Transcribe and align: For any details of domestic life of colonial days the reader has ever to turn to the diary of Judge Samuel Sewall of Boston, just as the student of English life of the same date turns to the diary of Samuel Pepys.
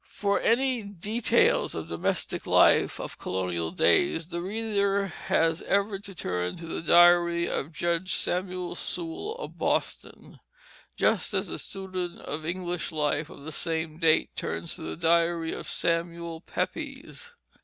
For 0.13 0.39
any 0.41 0.81
details 0.81 1.75
of 1.75 1.87
domestic 1.89 2.47
life 2.47 2.99
of 2.99 3.19
colonial 3.19 3.69
days 3.69 4.29
the 4.29 4.41
reader 4.41 5.05
has 5.05 5.61
ever 5.61 5.99
to 5.99 6.15
turn 6.15 6.57
to 6.57 6.65
the 6.65 6.81
diary 6.81 7.47
of 7.47 7.71
Judge 7.71 8.15
Samuel 8.15 8.73
Sewall 8.73 9.35
of 9.35 9.59
Boston, 9.59 10.39
just 10.97 11.35
as 11.35 11.49
the 11.49 11.59
student 11.59 12.19
of 12.21 12.47
English 12.47 12.91
life 12.91 13.29
of 13.29 13.43
the 13.45 13.51
same 13.51 13.99
date 13.99 14.35
turns 14.35 14.73
to 14.73 14.81
the 14.81 14.95
diary 14.97 15.53
of 15.53 15.67
Samuel 15.67 16.41
Pepys. 16.41 17.33